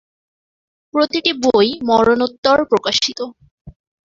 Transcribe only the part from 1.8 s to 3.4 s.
মরণোত্তর প্রকাশিত।